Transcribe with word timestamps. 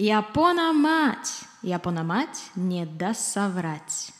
Япона-мать! 0.00 1.42
Япона-мать 1.60 2.52
не 2.54 2.86
даст 2.86 3.32
соврать. 3.32 4.12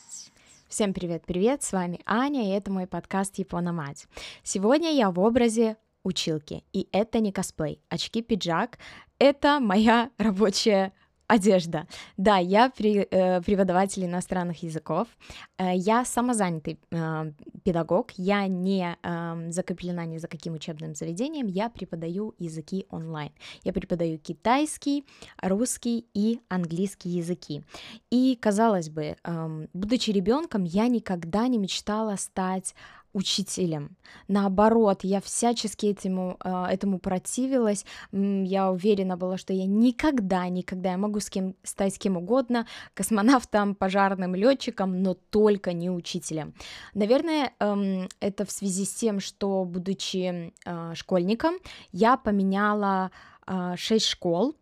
Всем 0.67 0.93
привет-привет, 0.93 1.63
с 1.63 1.71
вами 1.71 2.01
Аня, 2.05 2.49
и 2.49 2.51
это 2.51 2.69
мой 2.69 2.85
подкаст 2.85 3.37
«Япона-мать». 3.37 4.05
Сегодня 4.43 4.91
я 4.91 5.09
в 5.09 5.17
образе 5.21 5.77
училки, 6.03 6.65
и 6.73 6.89
это 6.91 7.21
не 7.21 7.31
косплей. 7.31 7.81
Очки-пиджак— 7.87 8.77
это 9.19 9.61
моя 9.61 10.09
рабочая 10.17 10.91
Одежда. 11.29 11.85
Да, 12.17 12.37
я 12.37 12.71
при, 12.71 13.07
э, 13.11 13.41
преподаватель 13.41 14.03
иностранных 14.03 14.63
языков. 14.63 15.07
Э, 15.59 15.75
я 15.75 16.03
самозанятый 16.03 16.79
э, 16.89 17.31
педагог. 17.63 18.11
Я 18.17 18.47
не 18.47 18.97
э, 19.03 19.51
закреплена 19.51 20.05
ни 20.05 20.17
за 20.17 20.27
каким 20.27 20.55
учебным 20.55 20.95
заведением. 20.95 21.45
Я 21.45 21.69
преподаю 21.69 22.33
языки 22.39 22.87
онлайн. 22.89 23.29
Я 23.63 23.73
преподаю 23.73 24.17
китайский, 24.17 25.05
русский 25.43 26.07
и 26.15 26.39
английский 26.49 27.09
языки. 27.09 27.61
И 28.09 28.35
казалось 28.41 28.89
бы, 28.89 29.15
э, 29.23 29.67
будучи 29.71 30.09
ребенком, 30.09 30.63
я 30.63 30.87
никогда 30.87 31.47
не 31.47 31.59
мечтала 31.59 32.15
стать 32.15 32.73
учителем. 33.13 33.97
Наоборот, 34.27 35.03
я 35.03 35.19
всячески 35.19 35.87
этому, 35.87 36.37
э, 36.43 36.65
этому 36.71 36.99
противилась. 36.99 37.85
Я 38.11 38.71
уверена 38.71 39.17
была, 39.17 39.37
что 39.37 39.53
я 39.53 39.65
никогда, 39.65 40.47
никогда, 40.49 40.91
я 40.91 40.97
могу 40.97 41.19
с 41.19 41.29
кем, 41.29 41.55
стать 41.63 41.95
с 41.95 41.97
кем 41.97 42.17
угодно, 42.17 42.67
космонавтом, 42.93 43.75
пожарным, 43.75 44.35
летчиком, 44.35 45.01
но 45.01 45.15
только 45.15 45.73
не 45.73 45.89
учителем. 45.89 46.53
Наверное, 46.93 47.53
эм, 47.59 48.09
это 48.19 48.45
в 48.45 48.51
связи 48.51 48.85
с 48.85 48.93
тем, 48.93 49.19
что, 49.19 49.65
будучи 49.65 50.53
э, 50.65 50.95
школьником, 50.95 51.55
я 51.91 52.17
поменяла 52.17 53.11
6 53.75 54.05
э, 54.05 54.09
школ, 54.09 54.55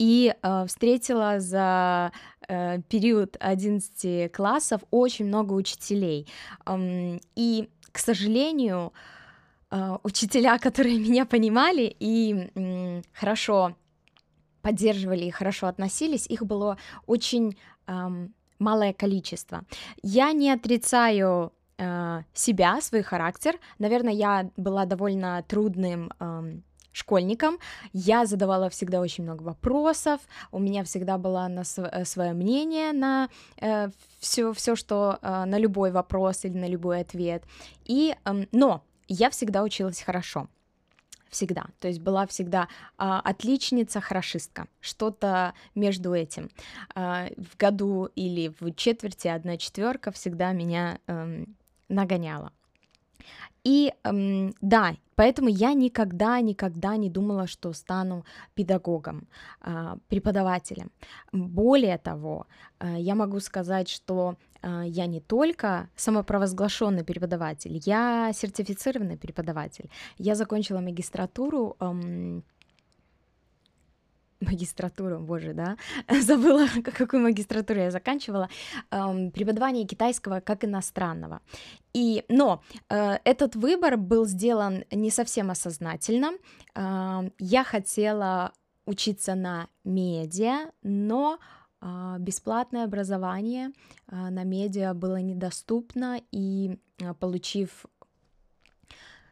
и 0.00 0.34
э, 0.42 0.64
встретила 0.66 1.40
за 1.40 2.10
э, 2.50 2.82
период 2.88 3.36
11 3.40 4.32
классов 4.32 4.82
очень 4.90 5.26
много 5.26 5.52
учителей. 5.54 6.26
Эм, 6.66 7.20
и, 7.36 7.68
к 7.92 7.98
сожалению, 7.98 8.92
э, 9.70 9.98
учителя, 10.02 10.58
которые 10.66 10.98
меня 10.98 11.24
понимали 11.24 11.96
и 12.00 12.50
э, 12.54 13.02
хорошо 13.12 13.76
поддерживали 14.62 15.24
и 15.24 15.30
хорошо 15.30 15.68
относились, 15.68 16.26
их 16.26 16.44
было 16.44 16.76
очень 17.06 17.56
э, 17.86 18.28
малое 18.58 18.92
количество. 18.92 19.64
Я 20.02 20.32
не 20.32 20.50
отрицаю 20.50 21.52
э, 21.78 22.22
себя, 22.34 22.80
свой 22.80 23.02
характер. 23.02 23.54
Наверное, 23.78 24.12
я 24.12 24.50
была 24.56 24.84
довольно 24.84 25.42
трудным 25.48 26.10
э, 26.20 26.60
школьником, 26.92 27.58
я 27.92 28.26
задавала 28.26 28.68
всегда 28.68 29.00
очень 29.00 29.24
много 29.24 29.42
вопросов, 29.42 30.20
у 30.52 30.58
меня 30.58 30.84
всегда 30.84 31.18
было 31.18 31.46
на 31.48 31.64
св- 31.64 31.90
э, 31.92 32.04
свое 32.04 32.32
мнение 32.32 32.92
на 32.92 33.28
э, 33.60 33.88
все, 34.18 34.52
все, 34.52 34.76
что 34.76 35.18
э, 35.22 35.44
на 35.44 35.58
любой 35.58 35.92
вопрос 35.92 36.44
или 36.44 36.56
на 36.56 36.66
любой 36.66 37.00
ответ. 37.00 37.44
И, 37.84 38.14
э, 38.24 38.46
но 38.52 38.82
я 39.08 39.30
всегда 39.30 39.62
училась 39.62 40.02
хорошо. 40.02 40.48
Всегда. 41.28 41.66
То 41.78 41.86
есть 41.86 42.00
была 42.00 42.26
всегда 42.26 42.64
э, 42.64 42.66
отличница, 42.98 44.00
хорошистка. 44.00 44.66
Что-то 44.80 45.54
между 45.76 46.12
этим. 46.12 46.50
Э, 46.96 47.28
в 47.36 47.56
году 47.56 48.08
или 48.16 48.52
в 48.58 48.74
четверти 48.74 49.28
одна 49.28 49.56
четверка 49.56 50.10
всегда 50.10 50.52
меня 50.52 50.98
э, 51.06 51.44
нагоняла. 51.88 52.52
И 53.64 53.92
эм, 54.04 54.54
да, 54.60 54.94
поэтому 55.16 55.48
я 55.48 55.74
никогда, 55.74 56.40
никогда 56.40 56.96
не 56.96 57.10
думала, 57.10 57.46
что 57.46 57.72
стану 57.72 58.24
педагогом, 58.54 59.28
э, 59.62 59.96
преподавателем. 60.08 60.90
Более 61.32 61.98
того, 61.98 62.46
э, 62.80 62.96
я 62.98 63.14
могу 63.14 63.40
сказать, 63.40 63.88
что 63.88 64.36
э, 64.62 64.82
я 64.86 65.06
не 65.06 65.20
только 65.20 65.88
самопровозглашенный 65.96 67.04
преподаватель, 67.04 67.80
я 67.84 68.32
сертифицированный 68.32 69.18
преподаватель. 69.18 69.90
Я 70.18 70.34
закончила 70.34 70.80
магистратуру. 70.80 71.76
Эм, 71.80 72.42
магистратуру, 74.50 75.18
боже, 75.18 75.52
да, 75.54 75.76
забыла, 76.20 76.66
какую 76.82 77.22
магистратуру 77.22 77.80
я 77.80 77.90
заканчивала, 77.90 78.48
эм, 78.90 79.30
преподавание 79.30 79.86
китайского 79.86 80.40
как 80.40 80.64
иностранного. 80.64 81.40
И, 81.92 82.24
но 82.28 82.62
э, 82.88 83.18
этот 83.24 83.56
выбор 83.56 83.96
был 83.96 84.26
сделан 84.26 84.84
не 84.90 85.10
совсем 85.10 85.50
осознательно. 85.50 86.32
Э, 86.74 87.30
я 87.38 87.64
хотела 87.64 88.52
учиться 88.86 89.34
на 89.34 89.68
медиа, 89.84 90.70
но 90.82 91.38
э, 91.80 92.16
бесплатное 92.18 92.84
образование 92.84 93.70
э, 94.08 94.30
на 94.30 94.44
медиа 94.44 94.94
было 94.94 95.20
недоступно, 95.20 96.20
и 96.32 96.78
э, 96.98 97.14
получив 97.14 97.86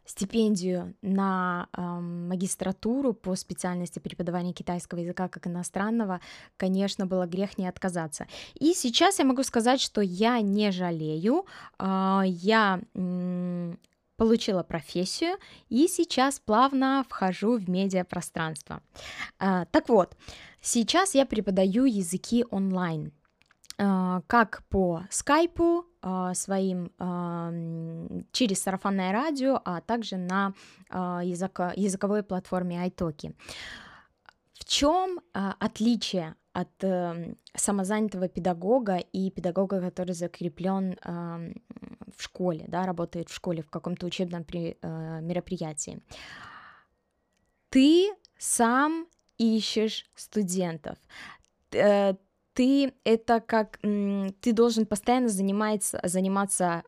стипендию 0.08 0.94
на 1.02 1.68
э, 1.72 1.80
магистратуру 1.82 3.12
по 3.12 3.36
специальности 3.36 3.98
преподавания 3.98 4.52
китайского 4.52 5.00
языка 5.00 5.28
как 5.28 5.46
иностранного, 5.46 6.20
конечно, 6.56 7.06
было 7.06 7.26
грех 7.26 7.58
не 7.58 7.68
отказаться. 7.68 8.26
И 8.54 8.72
сейчас 8.72 9.18
я 9.18 9.26
могу 9.26 9.42
сказать, 9.42 9.80
что 9.80 10.00
я 10.00 10.40
не 10.40 10.72
жалею, 10.72 11.44
э, 11.78 12.22
я 12.24 12.80
э, 12.94 13.74
получила 14.16 14.62
профессию 14.62 15.36
и 15.68 15.86
сейчас 15.88 16.40
плавно 16.40 17.04
вхожу 17.08 17.58
в 17.58 17.68
медиапространство. 17.68 18.82
Э, 19.38 19.66
так 19.70 19.90
вот, 19.90 20.16
сейчас 20.62 21.14
я 21.14 21.26
преподаю 21.26 21.84
языки 21.84 22.46
онлайн 22.50 23.12
как 23.78 24.64
по 24.68 25.04
скайпу, 25.08 25.86
а, 26.00 26.34
своим 26.34 26.90
через 28.32 28.62
сарафанное 28.62 29.12
радио, 29.12 29.60
а 29.64 29.80
также 29.80 30.16
на 30.16 30.54
а, 30.90 31.20
языко, 31.24 31.72
языковой 31.76 32.22
платформе 32.22 32.86
iTalki. 32.86 33.34
В 34.52 34.64
чем 34.64 35.20
отличие 35.32 36.34
от 36.52 36.82
э, 36.82 37.34
самозанятого 37.54 38.28
педагога 38.28 38.96
и 38.96 39.30
педагога, 39.30 39.80
который 39.80 40.12
закреплен 40.12 40.98
в 41.04 42.22
школе, 42.22 42.64
да, 42.66 42.84
работает 42.84 43.28
в 43.28 43.34
школе 43.34 43.62
в 43.62 43.70
каком-то 43.70 44.06
учебном 44.06 44.44
э, 44.52 45.20
мероприятии. 45.20 46.00
Ты 47.70 48.08
сам 48.36 49.06
ищешь 49.38 50.10
студентов, 50.16 50.98
э, 51.70 52.14
ты 52.58 52.92
это 53.04 53.40
как 53.40 53.78
ты 53.80 54.52
должен 54.52 54.84
постоянно 54.84 55.28
заниматься, 55.28 56.00
заниматься 56.02 56.82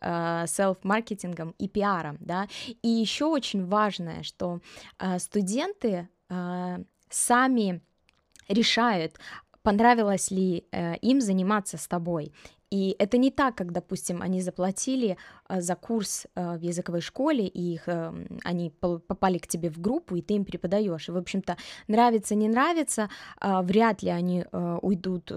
селф-маркетингом 0.49 1.55
и 1.59 1.69
пиаром, 1.69 2.17
да. 2.19 2.49
И 2.83 2.89
еще 2.89 3.27
очень 3.27 3.65
важное, 3.65 4.25
что 4.25 4.61
э, 4.99 5.21
студенты 5.21 6.09
э, 6.29 6.79
сами 7.09 7.81
решают, 8.49 9.21
понравилось 9.63 10.33
ли 10.33 10.65
э, 10.73 10.97
им 10.97 11.21
заниматься 11.21 11.79
с 11.79 11.87
тобой. 11.87 12.33
И 12.71 12.95
это 13.01 13.19
не 13.19 13.31
так, 13.31 13.57
как, 13.57 13.73
допустим, 13.73 14.23
они 14.23 14.41
заплатили 14.41 15.17
э, 15.49 15.61
за 15.61 15.75
курс 15.75 16.27
э, 16.37 16.57
в 16.57 16.63
языковой 16.63 17.01
школе, 17.01 17.47
и 17.47 17.75
их, 17.75 17.89
э, 17.89 18.13
они 18.45 18.71
попали 18.71 19.39
к 19.39 19.49
тебе 19.49 19.71
в 19.71 19.81
группу, 19.81 20.15
и 20.17 20.23
ты 20.23 20.35
им 20.35 20.45
преподаешь. 20.45 21.09
И, 21.09 21.13
в 21.13 21.17
общем-то, 21.17 21.57
нравится, 21.89 22.35
не 22.37 22.49
нравится, 22.49 23.09
вряд 23.41 24.03
ли 24.03 24.11
они 24.11 24.45
уйдут 24.83 25.33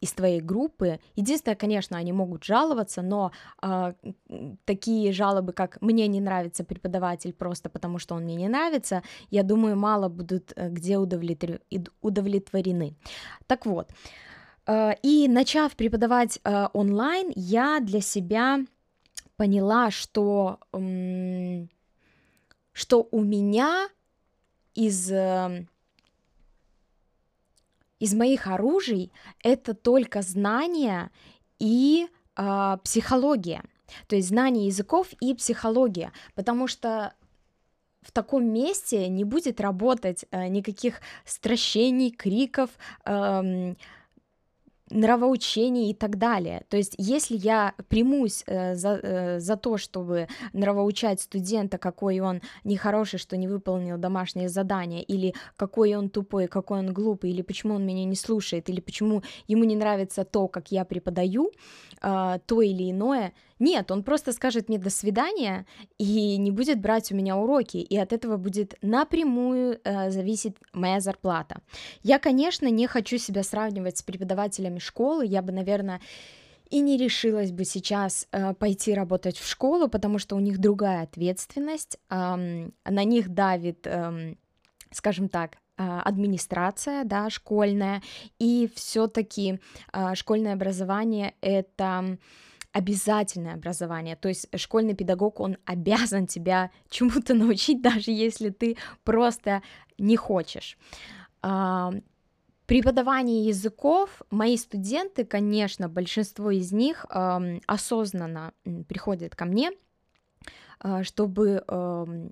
из 0.00 0.12
твоей 0.12 0.40
группы. 0.40 1.00
Единственное, 1.16 1.56
конечно, 1.56 1.98
они 1.98 2.12
могут 2.12 2.44
жаловаться, 2.44 3.02
но 3.02 3.32
такие 4.64 5.12
жалобы, 5.12 5.52
как 5.52 5.78
«мне 5.80 6.06
не 6.08 6.20
нравится 6.20 6.64
преподаватель 6.64 7.32
просто 7.32 7.68
потому, 7.68 7.98
что 7.98 8.14
он 8.14 8.22
мне 8.24 8.36
не 8.36 8.48
нравится», 8.48 9.02
я 9.30 9.42
думаю, 9.42 9.76
мало 9.76 10.08
будут 10.08 10.52
где 10.56 10.96
удовлетворены. 10.98 12.94
Так 13.46 13.66
вот, 13.66 13.90
Э, 13.90 14.27
и 15.02 15.28
начав 15.28 15.74
преподавать 15.76 16.40
э, 16.44 16.68
онлайн, 16.74 17.32
я 17.34 17.80
для 17.80 18.02
себя 18.02 18.58
поняла, 19.36 19.90
что, 19.90 20.58
что 22.72 23.08
у 23.10 23.22
меня 23.22 23.88
из, 24.74 25.10
э, 25.10 25.64
из 27.98 28.14
моих 28.14 28.46
оружий 28.46 29.10
это 29.42 29.74
только 29.74 30.22
знания 30.22 31.10
и 31.58 32.08
психология. 32.84 33.64
То 34.06 34.14
есть 34.14 34.28
знание 34.28 34.66
языков 34.66 35.08
и 35.20 35.34
психология, 35.34 36.12
потому 36.36 36.68
что 36.68 37.14
в 38.02 38.12
таком 38.12 38.46
месте 38.46 39.08
не 39.08 39.24
будет 39.24 39.60
работать 39.60 40.24
никаких 40.30 41.00
стращений, 41.24 42.12
криков, 42.12 42.70
эм, 43.04 43.76
нравоучение 44.90 45.90
и 45.90 45.94
так 45.94 46.18
далее. 46.18 46.64
То 46.68 46.76
есть, 46.76 46.94
если 46.98 47.36
я 47.36 47.74
примусь 47.88 48.44
э, 48.46 48.74
за, 48.74 49.00
э, 49.02 49.40
за 49.40 49.56
то, 49.56 49.76
чтобы 49.76 50.28
нравоучать 50.52 51.20
студента, 51.20 51.78
какой 51.78 52.20
он 52.20 52.40
нехороший, 52.64 53.18
что 53.18 53.36
не 53.36 53.48
выполнил 53.48 53.98
домашнее 53.98 54.48
задание, 54.48 55.02
или 55.02 55.34
какой 55.56 55.94
он 55.94 56.08
тупой, 56.08 56.46
какой 56.46 56.80
он 56.80 56.92
глупый, 56.92 57.30
или 57.30 57.42
почему 57.42 57.74
он 57.74 57.86
меня 57.86 58.04
не 58.04 58.16
слушает, 58.16 58.68
или 58.68 58.80
почему 58.80 59.22
ему 59.46 59.64
не 59.64 59.76
нравится 59.76 60.24
то, 60.24 60.48
как 60.48 60.72
я 60.72 60.84
преподаю, 60.84 61.50
э, 62.02 62.38
то 62.46 62.62
или 62.62 62.90
иное, 62.90 63.32
нет, 63.58 63.90
он 63.90 64.02
просто 64.02 64.32
скажет 64.32 64.68
мне 64.68 64.78
до 64.78 64.90
свидания 64.90 65.66
и 65.98 66.36
не 66.36 66.50
будет 66.50 66.80
брать 66.80 67.12
у 67.12 67.16
меня 67.16 67.36
уроки, 67.36 67.78
и 67.78 67.96
от 67.96 68.12
этого 68.12 68.36
будет 68.36 68.74
напрямую 68.82 69.80
э, 69.82 70.10
зависеть 70.10 70.56
моя 70.72 71.00
зарплата. 71.00 71.60
Я, 72.02 72.18
конечно, 72.18 72.70
не 72.70 72.86
хочу 72.86 73.18
себя 73.18 73.42
сравнивать 73.42 73.98
с 73.98 74.02
преподавателями 74.02 74.78
школы, 74.78 75.26
я 75.26 75.42
бы, 75.42 75.52
наверное, 75.52 76.00
и 76.70 76.80
не 76.80 76.96
решилась 76.96 77.50
бы 77.50 77.64
сейчас 77.64 78.28
э, 78.30 78.54
пойти 78.54 78.94
работать 78.94 79.38
в 79.38 79.48
школу, 79.48 79.88
потому 79.88 80.18
что 80.18 80.36
у 80.36 80.40
них 80.40 80.58
другая 80.58 81.02
ответственность, 81.02 81.98
э, 82.10 82.14
на 82.14 83.04
них 83.04 83.28
давит, 83.30 83.86
э, 83.86 84.34
скажем 84.90 85.28
так, 85.28 85.56
э, 85.78 85.82
администрация, 86.04 87.04
да, 87.04 87.30
школьная, 87.30 88.02
и 88.38 88.70
все-таки 88.74 89.60
э, 89.92 90.14
школьное 90.14 90.52
образование 90.52 91.34
это 91.40 92.18
обязательное 92.78 93.54
образование, 93.54 94.14
то 94.14 94.28
есть 94.28 94.46
школьный 94.56 94.94
педагог, 94.94 95.40
он 95.40 95.56
обязан 95.64 96.26
тебя 96.26 96.70
чему-то 96.88 97.34
научить, 97.34 97.82
даже 97.82 98.12
если 98.12 98.50
ты 98.50 98.76
просто 99.04 99.62
не 99.98 100.16
хочешь. 100.16 100.78
А, 101.42 101.92
преподавание 102.66 103.46
языков, 103.46 104.22
мои 104.30 104.56
студенты, 104.56 105.24
конечно, 105.24 105.88
большинство 105.88 106.50
из 106.50 106.70
них 106.72 107.04
осознанно 107.66 108.52
приходят 108.86 109.34
ко 109.34 109.44
мне, 109.44 109.70
чтобы 111.02 111.64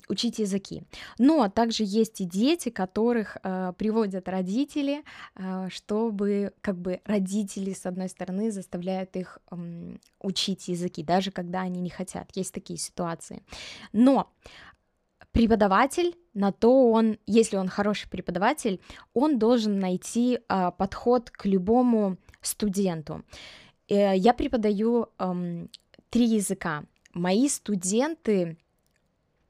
учить 0.08 0.38
языки. 0.38 0.82
Но 1.18 1.48
также 1.48 1.82
есть 1.84 2.20
и 2.20 2.24
дети, 2.24 2.68
которых 2.68 3.36
а, 3.42 3.72
приводят 3.72 4.28
родители, 4.28 5.02
а, 5.34 5.68
чтобы 5.70 6.52
как 6.60 6.76
бы 6.78 7.00
родители, 7.04 7.72
с 7.72 7.86
одной 7.86 8.08
стороны, 8.08 8.50
заставляют 8.50 9.16
их 9.16 9.38
учить 10.20 10.68
языки, 10.68 11.02
даже 11.02 11.30
когда 11.30 11.60
они 11.62 11.80
не 11.80 11.90
хотят. 11.90 12.30
Есть 12.34 12.54
такие 12.54 12.78
ситуации. 12.78 13.42
Но 13.92 14.32
преподаватель 15.32 16.16
на 16.34 16.52
то 16.52 16.90
он, 16.90 17.18
если 17.26 17.56
он 17.56 17.68
хороший 17.68 18.08
преподаватель, 18.08 18.80
он 19.14 19.38
должен 19.38 19.78
найти 19.78 20.38
э, 20.38 20.70
подход 20.76 21.30
к 21.30 21.46
любому 21.46 22.16
студенту. 22.42 23.22
Э, 23.88 24.16
я 24.16 24.34
преподаю 24.34 25.08
э, 25.18 25.66
три 26.10 26.26
языка 26.26 26.84
мои 27.16 27.48
студенты 27.48 28.58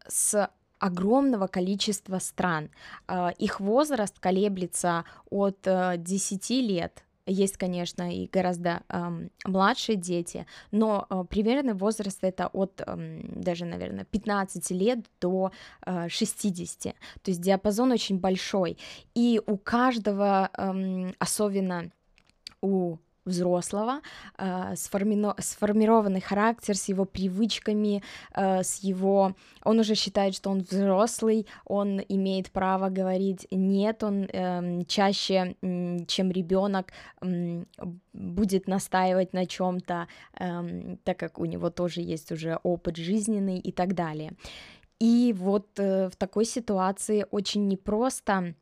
с 0.06 0.50
огромного 0.78 1.46
количества 1.46 2.18
стран. 2.18 2.70
А, 3.06 3.30
их 3.38 3.60
возраст 3.60 4.18
колеблется 4.18 5.04
от 5.30 5.58
10 5.62 6.50
э, 6.50 6.54
лет 6.54 7.02
есть, 7.26 7.56
конечно, 7.56 8.14
и 8.14 8.28
гораздо 8.28 8.82
эм, 8.88 9.30
младшие 9.44 9.96
дети, 9.96 10.46
но 10.70 11.06
э, 11.10 11.24
примерный 11.28 11.74
возраст 11.74 12.18
это 12.22 12.46
от 12.46 12.80
э, 12.86 13.20
даже, 13.24 13.64
наверное, 13.64 14.04
15 14.04 14.70
лет 14.70 15.00
до 15.20 15.50
э, 15.84 16.08
60. 16.08 16.82
То 16.82 16.92
есть 17.26 17.40
диапазон 17.40 17.90
очень 17.90 18.20
большой. 18.20 18.78
И 19.14 19.40
у 19.44 19.56
каждого, 19.56 20.50
э, 20.56 21.12
особенно 21.18 21.90
у 22.62 22.98
взрослого, 23.26 24.00
сформи... 24.74 25.40
сформированный 25.40 26.20
характер 26.20 26.76
с 26.76 26.88
его 26.88 27.04
привычками, 27.04 28.02
э, 28.34 28.62
с 28.62 28.84
его... 28.84 29.34
Он 29.64 29.80
уже 29.80 29.94
считает, 29.94 30.34
что 30.34 30.50
он 30.50 30.60
взрослый, 30.60 31.46
он 31.64 32.00
имеет 32.08 32.50
право 32.50 32.88
говорить 32.88 33.46
нет, 33.50 34.02
он 34.02 34.28
э, 34.32 34.84
чаще, 34.86 35.56
чем 36.06 36.30
ребенок, 36.30 36.92
будет 38.12 38.66
настаивать 38.66 39.32
на 39.32 39.46
чем-то, 39.46 40.06
э, 40.38 40.96
так 41.04 41.18
как 41.18 41.38
у 41.38 41.44
него 41.44 41.70
тоже 41.70 42.00
есть 42.00 42.32
уже 42.32 42.58
опыт 42.62 42.96
жизненный 42.96 43.58
и 43.58 43.72
так 43.72 43.94
далее. 43.94 44.32
И 44.98 45.34
вот 45.36 45.78
э, 45.78 46.08
в 46.08 46.16
такой 46.16 46.44
ситуации 46.44 47.26
очень 47.30 47.68
непросто 47.68 48.32
а, 48.32 48.54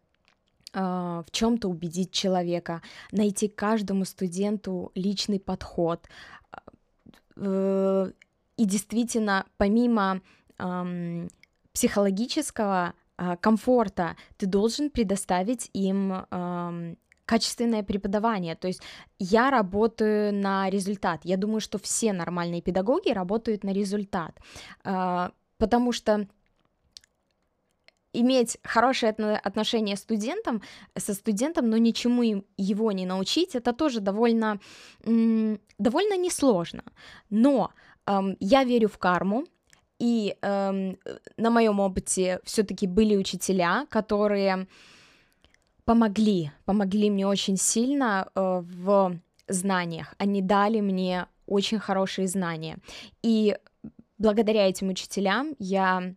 в 0.75 1.27
чем-то 1.31 1.69
убедить 1.69 2.11
человека, 2.11 2.83
найти 3.13 3.49
каждому 3.49 4.05
студенту 4.05 4.91
личный 4.95 5.39
подход. 5.39 6.09
А, 6.51 6.61
э, 7.37 8.13
и 8.57 8.65
действительно, 8.65 9.47
помимо 9.57 10.21
психологического 11.73 12.95
а, 13.17 13.37
комфорта, 13.37 14.17
ты 14.37 14.47
должен 14.47 14.89
предоставить 14.89 15.69
им 15.73 16.15
качественное 17.27 17.83
преподавание. 17.83 18.55
То 18.55 18.69
есть 18.69 18.81
я 19.19 19.51
работаю 19.51 20.33
на 20.33 20.71
результат. 20.71 21.23
Я 21.25 21.37
думаю, 21.37 21.61
что 21.61 21.79
все 21.79 22.13
нормальные 22.13 22.63
педагоги 22.63 23.11
работают 23.11 23.65
на 23.65 23.71
результат, 23.71 24.39
потому 25.59 25.91
что 25.91 26.29
иметь 28.15 28.59
хорошее 28.63 29.13
отношение 29.13 29.97
студентом, 29.97 30.63
со 30.97 31.15
студентом, 31.15 31.69
но 31.71 31.77
ничему 31.77 32.45
его 32.57 32.93
не 32.93 33.07
научить, 33.07 33.55
это 33.55 33.73
тоже 33.73 34.01
довольно, 34.01 34.59
довольно 35.05 36.17
несложно. 36.17 36.85
Но 37.31 37.71
эм, 38.07 38.37
я 38.41 38.65
верю 38.65 38.89
в 38.89 38.99
карму, 38.99 39.45
и 39.99 40.37
эм, 40.43 40.99
на 41.37 41.51
моем 41.51 41.81
опыте 41.81 42.41
все-таки 42.45 42.87
были 42.87 43.17
учителя, 43.17 43.87
которые 43.91 44.67
помогли, 45.85 46.51
помогли 46.65 47.11
мне 47.11 47.27
очень 47.27 47.57
сильно 47.57 48.29
э, 48.35 48.63
в 48.65 49.19
знаниях. 49.49 50.15
Они 50.19 50.43
дали 50.43 50.81
мне 50.81 51.27
очень 51.47 51.79
хорошие 51.79 52.27
знания. 52.27 52.79
И 53.23 53.57
благодаря 54.19 54.69
этим 54.69 54.89
учителям 54.89 55.55
я 55.59 56.15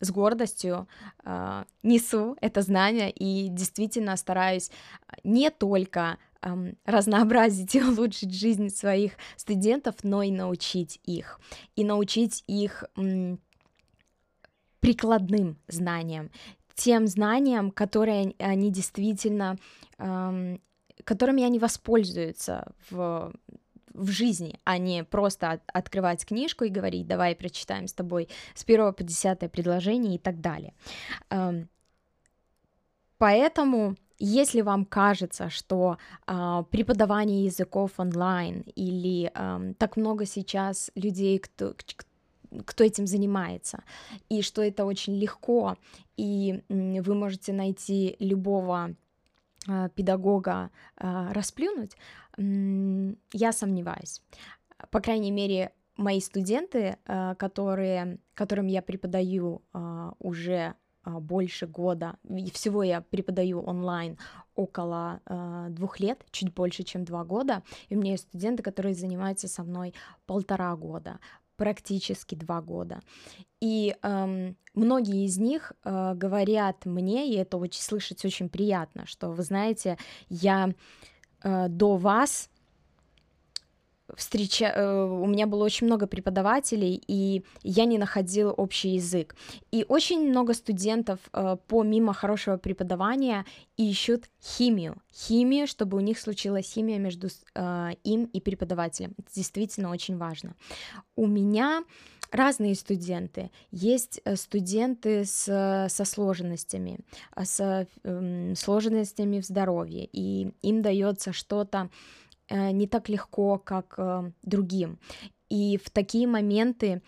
с 0.00 0.10
гордостью 0.10 0.88
э, 1.24 1.64
несу 1.82 2.36
это 2.40 2.62
знание 2.62 3.10
и 3.10 3.48
действительно 3.48 4.16
стараюсь 4.16 4.70
не 5.24 5.50
только 5.50 6.18
э, 6.42 6.72
разнообразить 6.84 7.74
и 7.74 7.82
улучшить 7.82 8.34
жизнь 8.34 8.70
своих 8.70 9.12
студентов, 9.36 9.96
но 10.02 10.22
и 10.22 10.30
научить 10.30 11.00
их. 11.04 11.38
И 11.76 11.84
научить 11.84 12.44
их 12.46 12.84
э, 12.96 13.36
прикладным 14.80 15.58
знаниям, 15.68 16.30
тем 16.74 17.06
знаниям, 17.06 17.70
которые 17.70 18.34
они 18.38 18.70
действительно, 18.70 19.58
которыми 21.04 21.44
они 21.44 21.58
воспользуются 21.58 22.72
в 22.88 23.34
в 23.94 24.10
жизни, 24.10 24.58
а 24.64 24.78
не 24.78 25.04
просто 25.04 25.52
от, 25.52 25.62
открывать 25.72 26.24
книжку 26.24 26.64
и 26.64 26.68
говорить, 26.70 27.06
давай 27.06 27.34
прочитаем 27.34 27.86
с 27.86 27.92
тобой 27.92 28.28
с 28.54 28.64
первого 28.64 28.92
по 28.92 29.02
десятое 29.02 29.48
предложение 29.48 30.14
и 30.14 30.18
так 30.18 30.40
далее. 30.40 30.74
Эм, 31.30 31.68
поэтому 33.18 33.96
если 34.18 34.60
вам 34.60 34.84
кажется, 34.84 35.48
что 35.48 35.96
э, 36.26 36.64
преподавание 36.70 37.44
языков 37.44 37.92
онлайн 37.98 38.60
или 38.76 39.32
э, 39.34 39.74
так 39.78 39.96
много 39.96 40.26
сейчас 40.26 40.90
людей, 40.94 41.38
кто, 41.38 41.74
кто 42.66 42.84
этим 42.84 43.06
занимается, 43.06 43.82
и 44.28 44.42
что 44.42 44.62
это 44.62 44.84
очень 44.84 45.16
легко, 45.16 45.78
и 46.18 46.62
вы 46.68 47.14
можете 47.14 47.54
найти 47.54 48.16
любого 48.18 48.90
э, 48.90 48.94
педагога 49.94 50.70
э, 50.96 51.32
расплюнуть, 51.32 51.96
я 52.36 53.52
сомневаюсь. 53.52 54.22
По 54.90 55.00
крайней 55.00 55.30
мере, 55.30 55.72
мои 56.00 56.20
студенты, 56.20 56.96
э, 57.06 57.34
которые, 57.36 58.18
которым 58.34 58.66
я 58.66 58.82
преподаю 58.82 59.62
э, 59.72 60.10
уже 60.18 60.74
э, 61.04 61.10
больше 61.10 61.66
года, 61.66 62.16
всего 62.52 62.82
я 62.82 63.00
преподаю 63.00 63.60
онлайн 63.60 64.18
около 64.54 65.20
двух 65.70 66.00
лет, 66.00 66.22
чуть 66.32 66.52
больше, 66.52 66.82
чем 66.82 67.04
два 67.04 67.24
года, 67.24 67.62
и 67.88 67.96
у 67.96 67.98
меня 67.98 68.12
есть 68.12 68.24
студенты, 68.24 68.62
которые 68.62 68.94
занимаются 68.94 69.48
со 69.48 69.62
мной 69.62 69.94
полтора 70.26 70.76
года, 70.76 71.18
практически 71.60 72.34
два 72.34 72.62
года. 72.62 73.00
И 73.60 73.94
эм, 74.02 74.56
многие 74.72 75.26
из 75.26 75.36
них 75.36 75.74
э, 75.84 76.14
говорят 76.14 76.86
мне, 76.86 77.28
и 77.28 77.36
это 77.36 77.58
очень 77.58 77.82
слышать 77.82 78.24
очень 78.24 78.48
приятно, 78.48 79.06
что 79.06 79.28
вы 79.28 79.42
знаете, 79.42 79.98
я 80.30 80.72
Э, 81.42 81.68
до 81.68 81.96
вас 81.96 82.50
встреча... 84.16 84.64
Э, 84.64 85.04
у 85.04 85.26
меня 85.26 85.46
было 85.46 85.64
очень 85.64 85.86
много 85.86 86.06
преподавателей, 86.06 87.02
и 87.06 87.42
я 87.62 87.84
не 87.84 87.98
находила 87.98 88.52
общий 88.52 88.90
язык. 88.90 89.36
И 89.70 89.84
очень 89.88 90.28
много 90.28 90.54
студентов, 90.54 91.18
э, 91.32 91.56
помимо 91.66 92.12
хорошего 92.12 92.56
преподавания, 92.56 93.44
ищут 93.76 94.30
химию. 94.42 94.96
Химию, 95.12 95.66
чтобы 95.66 95.96
у 95.96 96.00
них 96.00 96.18
случилась 96.18 96.72
химия 96.72 96.98
между 96.98 97.28
э, 97.54 97.90
им 98.04 98.24
и 98.24 98.40
преподавателем. 98.40 99.14
Это 99.18 99.28
действительно 99.34 99.90
очень 99.90 100.16
важно. 100.16 100.54
У 101.16 101.26
меня 101.26 101.84
разные 102.30 102.74
студенты. 102.74 103.50
Есть 103.72 104.20
студенты 104.36 105.24
с, 105.24 105.88
со 105.88 106.04
сложностями, 106.04 107.00
с 107.36 107.86
сложностями 108.54 109.40
в 109.40 109.44
здоровье, 109.44 110.08
и 110.12 110.52
им 110.62 110.82
дается 110.82 111.32
что-то 111.32 111.90
не 112.50 112.86
так 112.86 113.08
легко, 113.08 113.58
как 113.58 113.94
э, 113.98 114.32
другим. 114.42 114.98
И 115.48 115.78
в 115.82 115.90
такие 115.90 116.26
моменты 116.26 117.02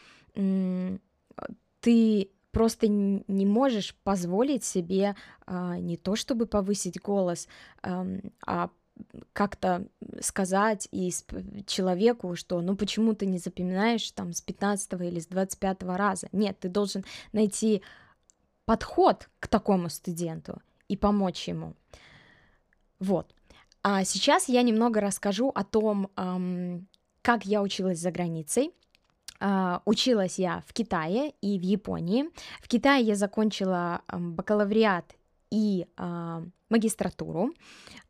ты 1.81 2.31
просто 2.51 2.89
не 2.89 3.47
можешь 3.47 3.95
позволить 4.05 4.65
себе 4.65 5.15
а, 5.47 5.79
не 5.79 5.97
то 5.97 6.17
чтобы 6.17 6.47
повысить 6.47 7.01
голос, 7.01 7.49
а 7.83 8.71
как-то 9.33 9.87
сказать 10.21 10.89
и 10.91 11.11
человеку, 11.67 12.37
что 12.37 12.61
ну 12.61 12.77
почему 12.77 13.15
ты 13.15 13.27
не 13.27 13.39
запоминаешь 13.39 14.11
там 14.13 14.33
с 14.33 14.41
15 14.41 14.93
или 15.01 15.21
с 15.21 15.27
25 15.27 15.83
раза. 15.85 16.29
Нет, 16.33 16.61
ты 16.61 16.69
должен 16.69 17.05
найти 17.33 17.83
подход 18.65 19.29
к 19.41 19.49
такому 19.49 19.89
студенту 19.89 20.61
и 20.89 20.97
помочь 20.97 21.49
ему. 21.49 21.75
Вот. 22.99 23.35
А 23.83 24.05
сейчас 24.05 24.49
я 24.49 24.63
немного 24.63 25.01
расскажу 25.01 25.51
о 25.55 25.65
том, 25.65 26.11
как 27.23 27.45
я 27.45 27.63
училась 27.63 27.99
за 27.99 28.11
границей. 28.11 28.73
А, 29.45 29.83
училась 29.87 30.39
я 30.39 30.63
в 30.69 30.73
Китае 30.73 31.35
и 31.41 31.59
в 31.59 31.63
Японии. 31.63 32.27
В 32.61 32.69
Китае 32.69 33.05
я 33.05 33.17
закончила 33.17 34.03
бакалавриат 34.09 35.17
и 35.51 35.87
а, 35.97 36.45
магистратуру, 36.69 37.53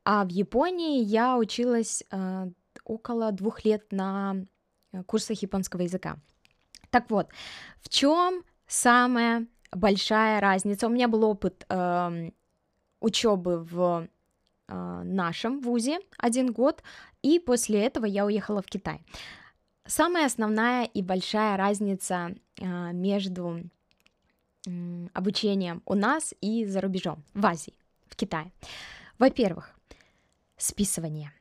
а 0.04 0.24
в 0.24 0.28
Японии 0.28 1.02
я 1.02 1.38
училась 1.38 2.04
а, 2.10 2.48
около 2.84 3.32
двух 3.32 3.64
лет 3.64 3.90
на 3.92 4.36
э, 4.92 5.02
курсах 5.04 5.40
японского 5.42 5.82
языка. 5.82 6.18
Так 6.90 7.10
вот, 7.10 7.28
в 7.80 7.88
чем 7.88 8.44
самая 8.66 9.46
большая 9.72 10.40
разница? 10.40 10.86
У 10.86 10.90
меня 10.90 11.08
был 11.08 11.24
опыт 11.24 11.64
э, 11.68 12.30
учебы 13.00 13.58
в 13.58 14.08
нашем 14.72 15.60
вузе 15.60 15.98
один 16.18 16.52
год, 16.52 16.82
и 17.22 17.38
после 17.38 17.82
этого 17.84 18.06
я 18.06 18.24
уехала 18.26 18.62
в 18.62 18.66
Китай. 18.66 19.00
Самая 19.86 20.26
основная 20.26 20.84
и 20.84 21.02
большая 21.02 21.56
разница 21.56 22.34
э, 22.56 22.92
между 22.92 23.60
обучением 25.12 25.82
у 25.86 25.94
нас 25.94 26.34
и 26.40 26.64
за 26.66 26.80
рубежом, 26.80 27.24
в 27.34 27.44
Азии, 27.44 27.74
в 28.06 28.14
Китае. 28.14 28.52
Во-первых, 29.18 29.74
списывание. 30.56 31.32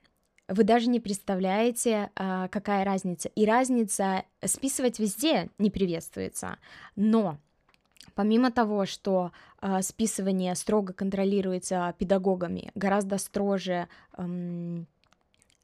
Вы 0.47 0.63
даже 0.63 0.89
не 0.89 0.99
представляете, 0.99 2.09
какая 2.15 2.83
разница. 2.83 3.29
И 3.29 3.45
разница 3.45 4.25
списывать 4.43 4.97
везде 4.99 5.49
не 5.59 5.69
приветствуется, 5.69 6.57
но 6.95 7.37
Помимо 8.15 8.51
того, 8.51 8.85
что 8.85 9.31
э, 9.61 9.81
списывание 9.81 10.55
строго 10.55 10.93
контролируется 10.93 11.93
педагогами, 11.97 12.71
гораздо 12.75 13.17
строже 13.17 13.87
эм, 14.17 14.87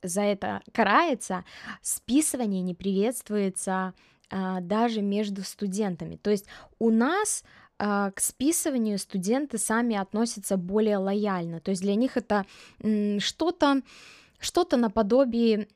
за 0.04 0.22
это 0.22 0.62
карается, 0.72 1.44
списывание 1.82 2.62
не 2.62 2.74
приветствуется 2.74 3.94
э, 4.30 4.62
даже 4.62 5.01
между 5.01 5.44
студентами. 5.44 6.18
То 6.18 6.30
есть 6.30 6.46
у 6.80 6.89
нас 6.89 7.44
э, 7.80 8.12
к 8.16 8.20
списыванию 8.20 9.00
студенты 9.00 9.58
сами 9.58 9.96
относятся 9.96 10.58
более 10.58 10.98
лояльно. 10.98 11.60
То 11.60 11.72
есть 11.72 11.82
для 11.82 11.96
них 11.96 12.18
это 12.18 12.46
что-то 13.20 13.82
что-то 14.39 14.77
наподобие 14.77 15.68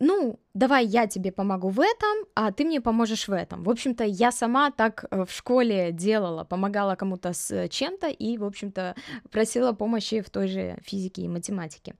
ну, 0.00 0.38
давай 0.54 0.86
я 0.86 1.06
тебе 1.06 1.32
помогу 1.32 1.70
в 1.70 1.80
этом, 1.80 2.26
а 2.34 2.52
ты 2.52 2.64
мне 2.64 2.80
поможешь 2.80 3.28
в 3.28 3.32
этом. 3.32 3.64
В 3.64 3.70
общем-то, 3.70 4.04
я 4.04 4.30
сама 4.30 4.70
так 4.70 5.04
э, 5.10 5.24
в 5.24 5.32
школе 5.32 5.90
делала, 5.92 6.44
помогала 6.44 6.94
кому-то 6.94 7.32
с 7.32 7.68
чем-то 7.68 8.08
и, 8.08 8.38
в 8.38 8.44
общем-то, 8.44 8.94
просила 9.30 9.72
помощи 9.72 10.20
в 10.20 10.30
той 10.30 10.48
же 10.48 10.78
физике 10.82 11.22
и 11.22 11.28
математике. 11.28 11.96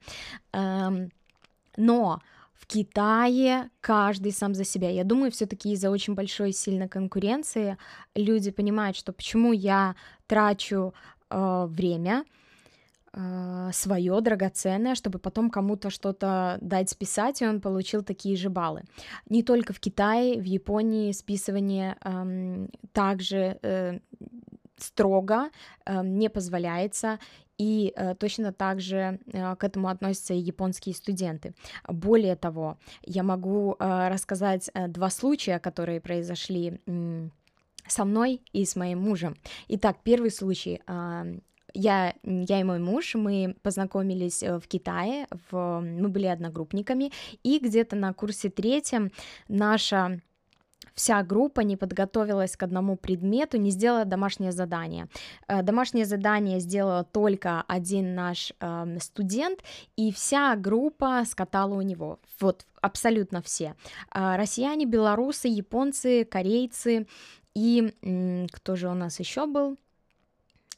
Эм, 0.53 1.11
но 1.77 2.21
в 2.55 2.67
Китае 2.67 3.71
каждый 3.81 4.33
сам 4.33 4.55
за 4.55 4.65
себя. 4.65 4.91
Я 4.91 5.05
думаю, 5.05 5.31
все-таки 5.33 5.73
из-за 5.73 5.91
очень 5.91 6.15
большой 6.15 6.53
сильной 6.53 6.89
конкуренции 6.89 7.79
люди 8.15 8.51
понимают, 8.51 8.97
что 8.97 9.13
почему 9.13 9.53
я 9.53 9.97
трачу 10.29 10.95
э, 11.31 11.67
время, 11.69 12.25
э, 12.25 12.25
свое 13.73 14.21
драгоценное, 14.21 14.95
чтобы 14.95 15.19
потом 15.19 15.51
кому-то 15.51 15.91
что-то 15.91 16.59
дать 16.61 16.91
списать, 16.91 17.43
и 17.43 17.47
он 17.47 17.61
получил 17.61 18.03
такие 18.03 18.37
же 18.37 18.49
баллы. 18.49 18.83
Не 19.29 19.43
только 19.43 19.73
в 19.73 19.81
Китае, 19.81 20.41
в 20.41 20.45
Японии 20.45 21.13
списывание 21.13 21.97
э, 22.05 22.69
также 22.93 23.59
э, 23.63 23.99
строго 24.77 25.51
э, 25.85 26.03
не 26.05 26.31
позволяется, 26.31 27.19
и 27.59 27.93
э, 27.97 28.15
точно 28.15 28.53
так 28.53 28.81
же 28.81 29.19
э, 29.33 29.57
к 29.57 29.65
этому 29.65 29.89
относятся 29.89 30.35
и 30.35 30.39
японские 30.39 30.95
студенты. 30.95 31.55
Более 31.89 32.37
того, 32.37 32.79
я 33.03 33.23
могу 33.23 33.75
э, 33.79 34.09
рассказать 34.09 34.71
э, 34.75 34.87
два 34.87 35.11
случая, 35.11 35.59
которые 35.59 36.01
произошли 36.01 36.81
э, 36.87 37.29
со 37.87 38.05
мной 38.05 38.43
и 38.53 38.65
с 38.65 38.77
моим 38.77 39.01
мужем. 39.01 39.37
Итак, 39.69 39.97
первый 40.05 40.31
случай. 40.31 40.81
Э, 40.87 41.39
я, 41.75 42.15
я 42.23 42.61
и 42.61 42.65
мой 42.65 42.79
муж, 42.79 43.15
мы 43.15 43.57
познакомились 43.63 44.43
э, 44.43 44.59
в 44.59 44.67
Китае, 44.69 45.27
в, 45.51 45.81
мы 45.81 46.09
были 46.09 46.27
одногруппниками, 46.27 47.13
и 47.43 47.59
где-то 47.59 47.97
на 47.97 48.13
курсе 48.13 48.51
третьем 48.51 49.11
наша 49.49 50.21
вся 50.99 51.23
группа 51.23 51.61
не 51.61 51.77
подготовилась 51.77 52.57
к 52.57 52.63
одному 52.63 52.97
предмету, 52.97 53.57
не 53.57 53.71
сделала 53.71 54.05
домашнее 54.05 54.53
задание. 54.53 55.09
Э, 55.47 55.63
домашнее 55.63 56.05
задание 56.05 56.61
сделал 56.61 57.05
только 57.05 57.63
один 57.69 58.15
наш 58.15 58.53
э, 58.61 58.99
студент, 59.01 59.61
и 59.97 60.13
вся 60.13 60.57
группа 60.57 61.23
скатала 61.25 61.75
у 61.75 61.83
него. 61.83 62.19
Вот 62.41 62.67
абсолютно 62.81 63.41
все. 63.43 63.75
Э, 64.15 64.37
россияне, 64.37 64.87
белорусы, 64.87 65.49
японцы, 65.49 66.25
корейцы 66.25 67.07
и 67.55 68.47
кто 68.53 68.77
же 68.77 68.89
у 68.89 68.95
нас 68.95 69.21
еще 69.21 69.47
был? 69.47 69.77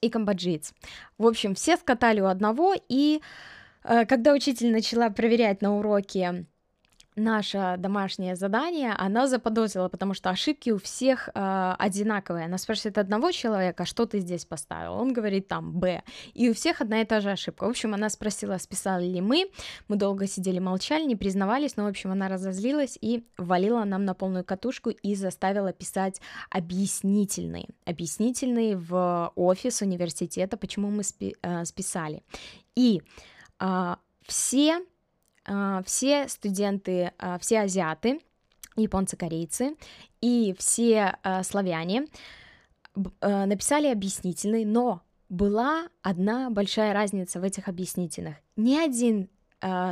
И 0.00 0.10
камбоджиец. 0.10 0.72
В 1.18 1.26
общем, 1.26 1.54
все 1.54 1.76
скатали 1.76 2.20
у 2.20 2.26
одного, 2.26 2.74
и 2.88 3.20
э, 3.84 4.06
когда 4.06 4.32
учитель 4.32 4.72
начала 4.72 5.10
проверять 5.10 5.62
на 5.62 5.76
уроке 5.78 6.46
наше 7.20 7.76
домашнее 7.78 8.36
задание, 8.36 8.92
она 8.92 9.26
заподозрила, 9.26 9.88
потому 9.88 10.14
что 10.14 10.30
ошибки 10.30 10.70
у 10.70 10.78
всех 10.78 11.28
э, 11.34 11.74
одинаковые. 11.78 12.46
Она 12.46 12.58
спрашивает 12.58 12.98
одного 12.98 13.30
человека, 13.30 13.84
что 13.84 14.06
ты 14.06 14.20
здесь 14.20 14.44
поставил? 14.44 14.94
Он 14.94 15.12
говорит 15.12 15.48
там 15.48 15.72
Б. 15.72 16.02
И 16.34 16.50
у 16.50 16.54
всех 16.54 16.80
одна 16.80 17.00
и 17.02 17.04
та 17.04 17.20
же 17.20 17.30
ошибка. 17.30 17.64
В 17.64 17.70
общем, 17.70 17.94
она 17.94 18.10
спросила, 18.10 18.58
списали 18.58 19.06
ли 19.06 19.20
мы. 19.20 19.50
Мы 19.88 19.96
долго 19.96 20.26
сидели, 20.26 20.58
молчали, 20.58 21.04
не 21.04 21.16
признавались, 21.16 21.76
но, 21.76 21.84
в 21.84 21.88
общем, 21.88 22.12
она 22.12 22.28
разозлилась 22.28 22.98
и 23.00 23.24
валила 23.38 23.84
нам 23.84 24.04
на 24.04 24.14
полную 24.14 24.44
катушку 24.44 24.90
и 24.90 25.14
заставила 25.14 25.72
писать 25.72 26.20
объяснительные. 26.50 27.68
Объяснительные 27.84 28.76
в 28.76 29.32
офис 29.36 29.82
университета, 29.82 30.56
почему 30.56 30.90
мы 30.90 31.02
спи- 31.02 31.36
э, 31.42 31.64
списали. 31.64 32.22
И 32.74 33.02
э, 33.60 33.96
все 34.26 34.80
все 35.84 36.28
студенты, 36.28 37.12
а, 37.18 37.38
все 37.38 37.60
азиаты, 37.60 38.20
японцы, 38.76 39.16
корейцы 39.16 39.76
и 40.20 40.54
все 40.58 41.16
а, 41.22 41.42
славяне 41.42 42.06
написали 43.22 43.86
объяснительный, 43.86 44.64
но 44.64 45.02
была 45.28 45.88
одна 46.02 46.50
большая 46.50 46.92
разница 46.92 47.40
в 47.40 47.44
этих 47.44 47.68
объяснительных. 47.68 48.36
Ни 48.56 48.76
один 48.76 49.30